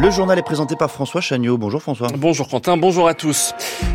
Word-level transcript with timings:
Le 0.00 0.10
journal 0.10 0.38
est 0.38 0.42
présenté 0.42 0.76
par 0.76 0.90
François 0.90 1.20
Chagnot. 1.20 1.58
Bonjour 1.58 1.82
François. 1.82 2.08
Bonjour 2.16 2.48
Quentin, 2.48 2.78
bonjour 2.78 3.06
à 3.06 3.12
tous. 3.12 3.52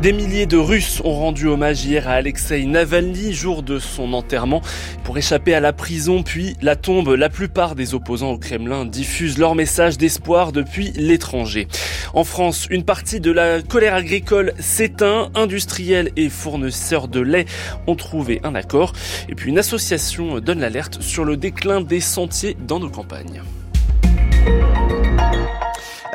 Des 0.00 0.12
milliers 0.12 0.46
de 0.46 0.56
Russes 0.56 1.02
ont 1.02 1.12
rendu 1.12 1.48
hommage 1.48 1.84
hier 1.84 2.06
à 2.06 2.12
Alexei 2.12 2.66
Navalny, 2.66 3.32
jour 3.32 3.64
de 3.64 3.80
son 3.80 4.12
enterrement. 4.12 4.62
Pour 5.02 5.18
échapper 5.18 5.54
à 5.54 5.60
la 5.60 5.72
prison 5.72 6.22
puis 6.22 6.56
la 6.62 6.76
tombe, 6.76 7.08
la 7.08 7.28
plupart 7.28 7.74
des 7.74 7.94
opposants 7.96 8.30
au 8.30 8.38
Kremlin 8.38 8.84
diffusent 8.84 9.38
leur 9.38 9.56
message 9.56 9.98
d'espoir 9.98 10.52
depuis 10.52 10.92
l'étranger. 10.92 11.66
En 12.14 12.22
France, 12.22 12.68
une 12.70 12.84
partie 12.84 13.18
de 13.18 13.32
la 13.32 13.60
colère 13.60 13.94
agricole 13.94 14.52
s'éteint. 14.60 15.30
Industriels 15.34 16.12
et 16.14 16.28
fournisseurs 16.28 17.08
de 17.08 17.18
lait 17.18 17.46
ont 17.88 17.96
trouvé 17.96 18.40
un 18.44 18.54
accord. 18.54 18.92
Et 19.28 19.34
puis 19.34 19.50
une 19.50 19.58
association 19.58 20.38
donne 20.38 20.60
l'alerte 20.60 21.02
sur 21.02 21.24
le 21.24 21.36
déclin 21.36 21.80
des 21.80 22.00
sentiers 22.00 22.56
dans 22.68 22.78
nos 22.78 22.88
campagnes. 22.88 23.42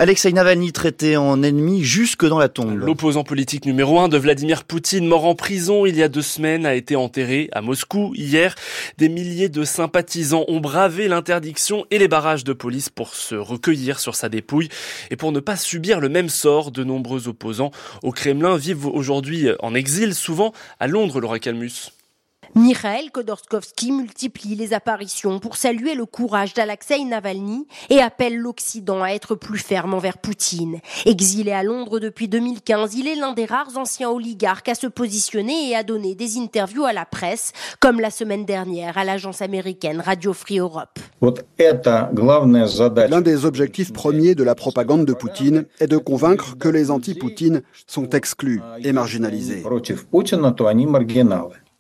Alexei 0.04 0.34
Navalny 0.34 0.74
traité 0.74 1.16
en 1.16 1.42
ennemi 1.44 1.82
jusque 1.82 2.26
dans 2.26 2.38
la 2.38 2.50
tombe. 2.50 2.76
L'opposant 2.76 3.24
politique 3.24 3.66
numéro 3.66 4.02
un 4.02 4.10
de 4.10 4.18
Vladimir 4.18 4.66
Poutine, 4.66 5.08
mort 5.08 5.24
en 5.24 5.34
prison 5.34 5.86
il 5.86 5.96
y 5.96 6.04
a 6.04 6.10
deux 6.10 6.22
semaines, 6.22 6.66
a 6.66 6.76
été 6.76 6.98
enterré 6.98 7.48
à 7.54 7.62
Moscou 7.62 8.14
hier. 8.14 8.54
Des 8.98 9.08
milliers 9.08 9.48
de 9.48 9.64
sympathisants 9.64 10.44
ont 10.50 10.60
bravé 10.60 11.08
l'interdiction 11.08 11.86
et 11.90 12.00
les 12.00 12.10
barrages 12.10 12.44
de 12.44 12.52
police 12.52 12.90
pour 12.90 13.16
se 13.16 13.36
recueillir 13.36 14.02
sur 14.02 14.16
sa 14.16 14.28
dépouille 14.28 14.68
et 15.10 15.16
pour 15.16 15.32
ne 15.32 15.40
pas 15.40 15.56
subir 15.56 16.02
le 16.02 16.10
même 16.10 16.28
sort. 16.28 16.72
De 16.72 16.84
nombreux 16.84 17.30
opposants 17.30 17.72
au 18.02 18.12
Kremlin 18.12 18.58
vivent 18.58 18.88
aujourd'hui 18.88 19.52
en 19.62 19.74
exil, 19.74 20.16
souvent 20.16 20.52
à 20.82 20.88
Londres, 20.88 21.22
Laura 21.22 21.40
Calmus. 21.40 21.94
Mikhail 22.56 23.10
Khodorkovsky 23.10 23.92
multiplie 23.92 24.54
les 24.54 24.74
apparitions 24.74 25.40
pour 25.40 25.58
saluer 25.58 25.96
le 25.96 26.06
courage 26.06 26.54
d'Alexei 26.54 27.04
Navalny 27.04 27.68
et 27.90 28.00
appelle 28.00 28.38
l'Occident 28.38 29.02
à 29.02 29.10
être 29.10 29.34
plus 29.34 29.58
ferme 29.58 29.96
envers 29.96 30.20
Poutine. 30.20 30.80
Exilé 31.08 31.52
à 31.52 31.64
Londres 31.64 32.00
depuis 32.00 32.28
2015, 32.28 32.94
il 32.94 33.08
est 33.08 33.16
l'un 33.16 33.34
des 33.34 33.46
rares 33.46 33.76
anciens 33.76 34.12
oligarques 34.12 34.70
à 34.70 34.76
se 34.76 34.86
positionner 34.86 35.70
et 35.70 35.76
à 35.76 35.82
donner 35.82 36.14
des 36.14 36.38
interviews 36.38 36.86
à 36.86 36.94
la 36.94 37.06
presse, 37.06 37.54
comme 37.80 38.00
la 38.00 38.12
semaine 38.12 38.46
dernière 38.46 39.00
à 39.00 39.04
l'agence 39.04 39.42
américaine 39.42 40.00
Radio 40.00 40.32
Free 40.32 40.60
Europe. 40.60 41.00
L'un 43.10 43.22
des 43.22 43.46
objectifs 43.46 43.94
premiers 43.94 44.36
de 44.36 44.44
la 44.44 44.54
propagande 44.54 45.06
de 45.06 45.14
Poutine 45.14 45.66
est 45.80 45.88
de 45.88 45.98
convaincre 45.98 46.56
que 46.60 46.70
les 46.70 46.92
anti-Poutine 46.92 47.64
sont 47.88 48.10
exclus 48.10 48.62
et 48.84 48.94
marginalisés. 48.94 49.64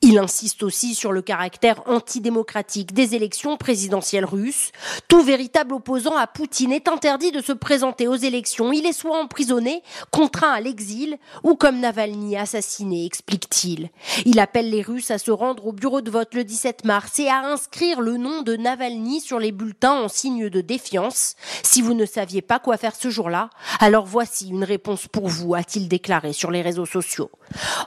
Il 0.05 0.19
insiste 0.19 0.63
aussi 0.63 0.95
sur 0.95 1.13
le 1.13 1.21
caractère 1.21 1.81
antidémocratique 1.87 2.93
des 2.93 3.15
élections 3.15 3.55
présidentielles 3.55 4.25
russes. 4.25 4.73
Tout 5.07 5.23
véritable 5.23 5.75
opposant 5.75 6.17
à 6.17 6.27
Poutine 6.27 6.73
est 6.73 6.89
interdit 6.89 7.31
de 7.31 7.41
se 7.41 7.53
présenter 7.53 8.09
aux 8.09 8.15
élections. 8.17 8.73
Il 8.73 8.85
est 8.85 8.91
soit 8.91 9.17
emprisonné, 9.17 9.81
contraint 10.11 10.51
à 10.51 10.59
l'exil, 10.59 11.17
ou 11.45 11.55
comme 11.55 11.79
Navalny 11.79 12.35
assassiné, 12.35 13.05
explique-t-il. 13.05 13.91
Il 14.25 14.41
appelle 14.41 14.69
les 14.69 14.81
Russes 14.81 15.09
à 15.09 15.17
se 15.17 15.31
rendre 15.31 15.67
au 15.67 15.71
bureau 15.71 16.01
de 16.01 16.11
vote 16.11 16.33
le 16.33 16.43
17 16.43 16.83
mars 16.83 17.17
et 17.19 17.29
à 17.29 17.39
inscrire 17.45 18.01
le 18.01 18.17
nom 18.17 18.41
de 18.41 18.57
Navalny 18.57 19.21
sur 19.21 19.39
les 19.39 19.53
bulletins 19.53 20.03
en 20.03 20.09
signe 20.09 20.49
de 20.49 20.59
défiance. 20.59 21.35
Si 21.63 21.81
vous 21.81 21.93
ne 21.93 22.05
saviez 22.05 22.41
pas 22.41 22.59
quoi 22.59 22.75
faire 22.75 22.97
ce 22.97 23.09
jour-là, 23.09 23.49
alors 23.79 24.05
voici 24.05 24.49
une 24.49 24.65
réponse 24.65 25.07
pour 25.07 25.29
vous, 25.29 25.55
a-t-il 25.55 25.87
déclaré 25.87 26.33
sur 26.33 26.51
les 26.51 26.61
réseaux 26.61 26.85
sociaux. 26.85 27.31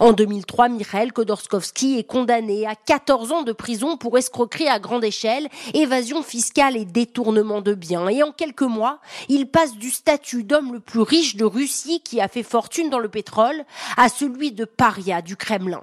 En 0.01 0.15
2003, 0.15 0.71
Mikhail 0.71 1.13
condamné 2.07 2.67
à 2.67 2.75
14 2.75 3.33
ans 3.33 3.43
de 3.43 3.53
prison 3.53 3.97
pour 3.97 4.17
escroquerie 4.17 4.69
à 4.69 4.79
grande 4.79 5.05
échelle, 5.05 5.49
évasion 5.75 6.23
fiscale 6.23 6.77
et 6.77 6.85
détournement 6.85 7.61
de 7.61 7.75
biens. 7.75 8.09
Et 8.09 8.23
en 8.23 8.33
quelques 8.33 8.63
mois, 8.63 9.01
il 9.29 9.47
passe 9.47 9.75
du 9.75 9.91
statut 9.91 10.45
d'homme 10.45 10.73
le 10.73 10.81
plus 10.81 11.01
riche 11.01 11.37
de 11.37 11.45
Russie 11.45 12.01
qui 12.01 12.21
a 12.21 12.29
fait 12.29 12.43
fortune 12.43 12.91
dans 12.91 12.99
le 12.99 13.09
pétrole 13.09 13.65
à 13.97 14.09
celui 14.09 14.53
de 14.53 14.65
paria 14.65 15.23
du 15.23 15.37
Kremlin. 15.37 15.83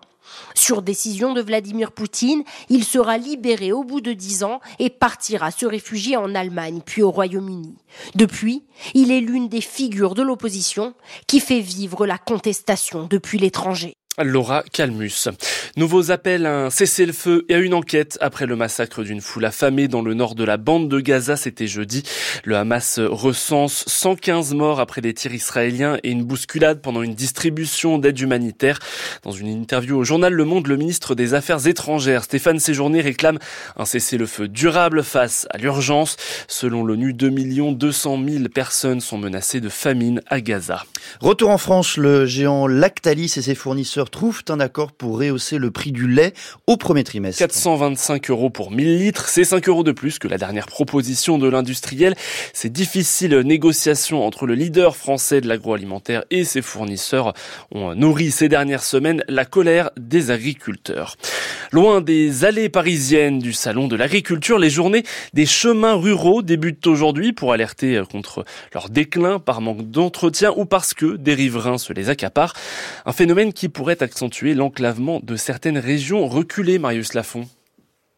Sur 0.56 0.82
décision 0.82 1.34
de 1.34 1.42
Vladimir 1.42 1.92
Poutine, 1.92 2.44
il 2.70 2.84
sera 2.84 3.18
libéré 3.18 3.72
au 3.72 3.84
bout 3.84 4.02
de 4.02 4.14
dix 4.14 4.44
ans 4.44 4.62
et 4.80 4.90
partira 4.90 5.52
se 5.52 5.66
réfugier 5.66 6.18
en 6.18 6.34
Allemagne 6.36 6.82
puis 6.86 7.02
au 7.02 7.12
Royaume-Uni. 7.12 7.76
Depuis, 8.16 8.64
il 8.94 9.12
est 9.12 9.22
l'une 9.22 9.50
des 9.50 9.62
figures 9.62 10.16
de 10.16 10.24
l'opposition 10.24 10.94
qui 11.28 11.40
fait 11.40 11.60
vivre 11.60 12.06
la 12.06 12.18
contestation 12.18 13.08
depuis 13.10 13.38
l'étranger. 13.38 13.94
Laura 14.22 14.64
Calmus. 14.72 15.30
Nouveaux 15.76 16.12
appels 16.12 16.46
à 16.46 16.66
un 16.66 16.70
cessez-le-feu 16.70 17.46
et 17.50 17.56
à 17.56 17.58
une 17.58 17.74
enquête 17.74 18.20
après 18.22 18.46
le 18.46 18.56
massacre 18.56 19.02
d'une 19.02 19.22
foule 19.22 19.46
affamée 19.46 19.88
dans 19.88 20.04
le 20.04 20.14
nord 20.14 20.36
de 20.36 20.44
la 20.44 20.58
bande 20.58 20.88
de 20.88 21.00
Gaza, 21.00 21.36
c'était 21.36 21.66
jeudi. 21.66 22.04
Le 22.44 22.56
Hamas 22.56 23.00
recense 23.00 23.84
115 23.88 24.54
morts 24.54 24.80
après 24.80 25.02
des 25.02 25.16
tirs 25.16 25.34
israéliens 25.34 25.98
et 26.04 26.12
une 26.12 26.24
bousculade 26.24 26.80
pendant 26.82 27.02
une 27.02 27.16
distribution 27.16 27.98
d'aide 27.98 28.20
humanitaire. 28.20 28.78
Dans 29.24 29.32
une 29.32 29.48
interview 29.48 29.98
au 29.98 30.04
journal 30.04 30.32
Le 30.32 30.46
Monde, 30.46 30.68
le 30.68 30.78
ministre 30.78 31.16
des 31.16 31.34
Affaires 31.34 31.66
étrangères, 31.66 32.24
Stéphane 32.24 32.60
Séjourné, 32.60 33.02
réclame 33.02 33.40
un 33.78 33.86
cessez-le-feu 33.86 34.48
durable 34.48 35.04
face 35.04 35.48
à 35.50 35.58
l'urgence. 35.58 36.18
Selon 36.48 36.84
l'ONU, 36.84 37.14
2 37.14 37.32
200 37.72 38.22
000 38.30 38.44
personnes 38.50 39.02
sont 39.02 39.18
menacées 39.18 39.60
de 39.60 39.70
famine 39.70 40.22
à 40.28 40.40
Gaza. 40.40 40.84
Retour 41.20 41.50
en 41.50 41.58
France, 41.58 41.98
le 41.98 42.28
géant 42.28 42.68
Lactalis 42.68 43.34
et 43.38 43.42
ses 43.42 43.56
fournisseurs 43.56 44.03
trouvent 44.10 44.44
un 44.50 44.60
accord 44.60 44.92
pour 44.92 45.20
rehausser 45.20 45.58
le 45.58 45.72
prix 45.72 45.92
du 45.92 46.08
lait 46.08 46.34
au 46.68 46.78
premier 46.78 47.04
trimestre. 47.04 47.40
425 47.40 48.30
euros 48.30 48.50
pour 48.50 48.72
1000 48.72 49.00
litres, 49.00 49.28
c'est 49.30 49.44
5 49.44 49.68
euros 49.70 49.84
de 49.84 49.92
plus 49.92 50.20
que 50.20 50.28
la 50.28 50.38
dernière 50.38 50.68
proposition 50.68 51.38
de 51.38 51.48
l'industriel. 51.48 52.16
Ces 52.54 52.70
difficiles 52.70 53.36
négociations 53.40 54.26
entre 54.26 54.46
le 54.46 54.56
leader 54.56 54.96
français 54.96 55.42
de 55.42 55.48
l'agroalimentaire 55.48 56.24
et 56.32 56.44
ses 56.44 56.62
fournisseurs 56.62 57.34
ont 57.72 57.96
nourri 57.96 58.32
ces 58.32 58.50
dernières 58.50 58.84
semaines 58.84 59.24
la 59.28 59.46
colère 59.46 59.90
des 59.98 60.32
agriculteurs. 60.32 61.16
Loin 61.72 62.02
des 62.02 62.46
allées 62.46 62.70
parisiennes 62.70 63.40
du 63.40 63.54
salon 63.54 63.88
de 63.88 63.96
l'agriculture, 63.96 64.60
les 64.60 64.70
journées 64.70 65.04
des 65.34 65.46
chemins 65.46 65.96
ruraux 65.96 66.42
débutent 66.42 66.86
aujourd'hui 66.88 67.34
pour 67.34 67.52
alerter 67.52 68.02
contre 68.12 68.46
leur 68.74 68.90
déclin 68.90 69.40
par 69.40 69.62
manque 69.62 69.90
d'entretien 69.90 70.54
ou 70.56 70.66
parce 70.66 70.94
que 70.94 71.16
des 71.16 71.34
riverains 71.34 71.78
se 71.78 71.94
les 71.94 72.10
accaparent. 72.10 72.54
Un 73.06 73.12
phénomène 73.12 73.54
qui 73.54 73.70
pourrait 73.70 73.93
accentuer 74.02 74.54
l'enclavement 74.54 75.20
de 75.22 75.36
certaines 75.36 75.78
régions 75.78 76.28
reculées, 76.28 76.80
Marius 76.80 77.14
Lafont. 77.14 77.48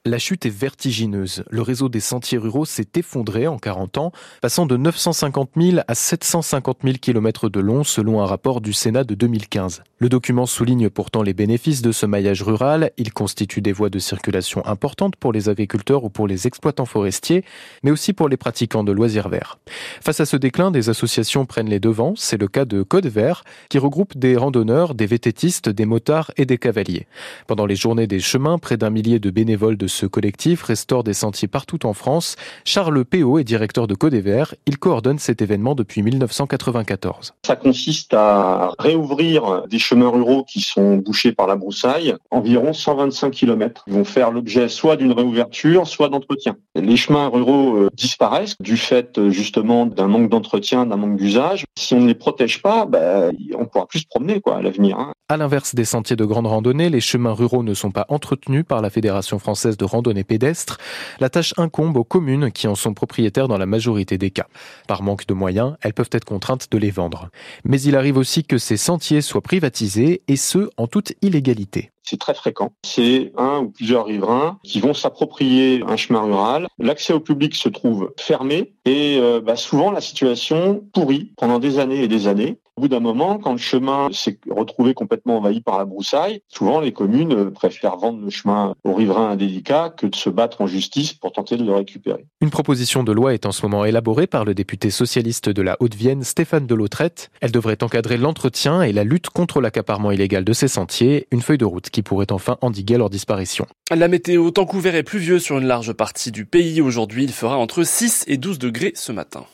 La 0.08 0.20
chute 0.20 0.46
est 0.46 0.52
vertigineuse. 0.52 1.44
Le 1.50 1.64
réseau 1.64 1.90
des 1.90 2.00
sentiers 2.00 2.38
ruraux 2.38 2.66
s'est 2.66 2.90
effondré 2.96 3.48
en 3.48 3.58
40 3.58 3.98
ans, 3.98 4.12
passant 4.40 4.68
de 4.68 4.78
950 4.78 5.50
000 5.60 5.78
à 5.88 5.96
750 5.96 6.78
000 6.84 6.98
km 7.02 7.50
de 7.50 7.60
long 7.60 7.84
selon 7.84 8.22
un 8.22 8.28
rapport 8.28 8.62
du 8.62 8.72
Sénat 8.72 9.04
de 9.04 9.16
2015. 9.16 9.82
Le 9.98 10.08
document 10.08 10.46
souligne 10.46 10.92
pourtant 10.92 11.24
les 11.24 11.34
bénéfices 11.34 11.82
de 11.82 11.92
ce 11.92 12.06
maillage 12.06 12.44
rural. 12.44 12.92
Il 12.98 13.14
constitue 13.14 13.62
des 13.62 13.72
voies 13.72 13.90
de 13.90 13.98
circulation 13.98 14.64
importantes 14.68 15.16
pour 15.16 15.34
les 15.34 15.50
agriculteurs 15.50 16.04
ou 16.04 16.12
pour 16.12 16.28
les 16.28 16.46
exploitants 16.46 16.86
forestiers, 16.86 17.44
mais 17.82 17.90
aussi 17.90 18.14
pour 18.14 18.30
les 18.30 18.38
pratiquants 18.38 18.84
de 18.84 18.92
loisirs 18.92 19.30
verts. 19.30 19.58
Face 20.02 20.20
à 20.20 20.28
ce 20.28 20.38
déclin, 20.38 20.70
des 20.70 20.90
associations 20.90 21.48
prennent 21.48 21.70
les 21.70 21.80
devants. 21.80 22.14
C'est 22.16 22.40
le 22.40 22.48
cas 22.48 22.66
de 22.66 22.84
Code 22.84 23.08
Vert, 23.08 23.44
qui 23.70 23.80
regroupe 23.80 24.16
des 24.16 24.38
randonneurs, 24.38 24.94
des 24.94 25.08
vététistes, 25.08 25.68
des 25.68 25.86
motards 25.86 26.30
et 26.38 26.46
des 26.46 26.60
cavaliers. 26.60 27.08
Pendant 27.48 27.66
les 27.66 27.76
journées 27.76 28.06
des 28.06 28.20
chemins, 28.20 28.60
près 28.60 28.78
d'un 28.78 28.92
millier 28.92 29.18
de 29.18 29.32
bénévoles 29.32 29.78
de 29.78 29.88
ce 29.96 30.06
collectif 30.06 30.62
restaure 30.64 31.04
des 31.04 31.14
sentiers 31.14 31.48
partout 31.48 31.86
en 31.86 31.94
France. 31.94 32.36
Charles 32.66 33.06
Péot 33.06 33.40
est 33.40 33.44
directeur 33.46 33.88
de 33.88 33.96
Code 33.96 34.14
Vert. 34.16 34.54
Il 34.66 34.78
coordonne 34.78 35.20
cet 35.20 35.42
événement 35.42 35.74
depuis 35.74 36.04
1994. 36.04 37.34
Ça 37.46 37.56
consiste 37.56 38.14
à 38.14 38.74
réouvrir 38.78 39.64
des 39.70 39.80
chemins 39.80 40.10
ruraux 40.10 40.44
qui 40.44 40.60
sont 40.60 40.98
bouchés 40.98 41.32
par 41.32 41.48
la 41.48 41.56
broussaille, 41.56 42.16
environ 42.30 42.74
125 42.74 43.32
km. 43.32 43.86
Ils 43.88 43.94
vont 43.94 44.04
faire 44.04 44.32
l'objet 44.32 44.68
soit 44.68 44.98
d'une 44.98 45.14
réouverture, 45.14 45.88
soit 45.88 46.10
d'entretien. 46.10 46.58
Les 46.76 46.98
chemins 46.98 47.30
ruraux 47.30 47.78
euh, 47.78 47.90
disparaissent 47.94 48.58
du 48.60 48.76
fait 48.76 49.18
euh, 49.18 49.30
justement 49.30 49.86
d'un 49.86 50.08
manque 50.08 50.30
d'entretien, 50.30 50.86
d'un 50.86 50.98
manque 50.98 51.16
d'usage. 51.16 51.64
Si 51.78 51.94
on 51.94 52.02
ne 52.02 52.08
les 52.08 52.16
protège 52.16 52.62
pas, 52.62 52.86
ben, 52.86 53.32
on 53.58 53.66
pourra 53.66 53.88
plus 53.88 54.00
se 54.00 54.08
promener 54.08 54.42
quoi 54.42 54.58
à 54.58 54.62
l'avenir. 54.62 55.00
Hein. 55.00 55.14
À 55.30 55.38
l'inverse 55.38 55.74
des 55.74 55.86
sentiers 55.86 56.18
de 56.18 56.26
grande 56.26 56.48
randonnée, 56.48 56.90
les 56.90 57.00
chemins 57.00 57.32
ruraux 57.32 57.64
ne 57.64 57.74
sont 57.74 57.92
pas 57.92 58.06
entretenus 58.10 58.66
par 58.68 58.82
la 58.82 58.90
Fédération 58.90 59.40
française 59.40 59.78
de 59.78 59.86
randonnée 59.86 60.26
pédestre, 60.26 60.78
la 61.22 61.30
tâche 61.30 61.54
incombe 61.58 61.96
aux 61.96 62.04
communes 62.04 62.52
qui 62.52 62.68
en 62.68 62.76
sont 62.76 62.94
propriétaires 62.94 63.48
dans 63.48 63.58
la 63.58 63.66
majorité 63.66 64.18
des 64.18 64.30
cas. 64.30 64.48
Par 64.88 65.02
manque 65.02 65.26
de 65.28 65.34
moyens, 65.34 65.78
elles 65.82 65.94
peuvent 65.94 66.10
être 66.12 66.26
contraintes 66.26 66.68
de 66.70 66.78
les 66.78 66.92
vendre. 66.92 67.30
Mais 67.64 67.82
il 67.82 67.96
arrive 67.96 68.18
aussi 68.18 68.44
que 68.44 68.58
ces 68.58 68.78
sentiers 68.78 69.22
soient 69.22 69.42
privatisés, 69.42 70.22
et 70.28 70.36
ce, 70.36 70.70
en 70.76 70.88
toute 70.88 71.14
illégalité. 71.22 71.92
C'est 72.06 72.20
très 72.20 72.34
fréquent. 72.34 72.72
C'est 72.84 73.34
un 73.38 73.60
ou 73.62 73.70
plusieurs 73.70 74.06
riverains 74.06 74.60
qui 74.64 74.80
vont 74.80 74.94
s'approprier 74.94 75.84
un 75.88 75.98
chemin 75.98 76.22
rural. 76.22 76.68
L'accès 76.78 77.14
au 77.14 77.20
public 77.20 77.56
se 77.56 77.70
trouve 77.70 78.14
fermé 78.20 78.74
et 78.86 79.18
euh, 79.20 79.42
bah, 79.42 79.56
souvent 79.56 79.92
la 79.92 80.02
situation 80.02 80.86
pourrit 80.94 81.34
pendant 81.38 81.60
des 81.60 81.80
années 81.80 82.04
et 82.04 82.08
des 82.08 82.28
années. 82.28 82.60
Au 82.78 82.82
bout 82.82 82.88
d'un 82.90 83.00
moment, 83.00 83.38
quand 83.38 83.54
le 83.54 83.58
chemin 83.58 84.10
s'est 84.12 84.38
retrouvé 84.50 84.94
complètement 84.94 85.38
envahi 85.38 85.62
par 85.62 85.78
la 85.78 85.86
broussaille, 85.86 86.42
souvent 86.50 86.82
les 86.82 86.92
communes 86.92 87.50
préfèrent 87.52 87.96
vendre 87.96 88.20
le 88.22 88.30
chemin 88.30 88.76
aux 88.84 88.94
riverains 88.94 89.30
indélicats 89.30 89.94
que 89.96 90.08
de 90.08 90.16
se 90.16 90.30
battre 90.30 90.60
en 90.60 90.68
justice 90.68 91.14
pour 91.14 91.32
tenter 91.32 91.56
de 91.56 91.64
le 91.64 91.74
récupérer. 91.74 92.26
Une 92.42 92.50
proposition 92.50 93.06
de 93.06 93.14
loi 93.14 93.34
est 93.34 93.46
en 93.46 93.54
ce 93.54 93.66
moment 93.66 93.86
élaborée 93.86 94.28
par 94.28 94.44
le 94.44 94.54
député 94.54 94.90
socialiste 94.90 95.48
de 95.48 95.62
la 95.62 95.78
Haute-Vienne, 95.80 96.24
Stéphane 96.24 96.68
Delautrette. 96.68 97.32
Elle 97.40 97.54
devrait 97.54 97.82
encadrer 97.82 98.18
l'entretien 98.18 98.82
et 98.82 98.92
la 98.92 99.06
lutte 99.06 99.30
contre 99.30 99.62
l'accaparement 99.62 100.12
illégal 100.12 100.44
de 100.44 100.52
ces 100.52 100.68
sentiers, 100.68 101.28
une 101.32 101.42
feuille 101.42 101.58
de 101.58 101.64
route 101.64 101.90
qui 101.90 102.02
pourrait 102.02 102.34
enfin 102.34 102.58
endiguer 102.60 102.98
leur 102.98 103.10
disparition. 103.10 103.66
La 103.90 104.10
météo, 104.10 104.52
temps 104.52 104.66
couvert 104.66 104.96
et 104.96 105.04
pluvieux 105.04 105.40
sur 105.40 105.60
une 105.60 105.68
large 105.68 105.94
partie 105.94 106.34
du 106.34 106.46
pays 106.46 106.82
aujourd'hui, 106.82 107.24
il 107.24 107.32
fera 107.32 107.56
entre 107.56 107.84
6 107.84 108.26
et 108.28 108.36
12 108.36 108.60
degrés 108.60 108.92
ce 108.96 109.14
matin. 109.14 109.46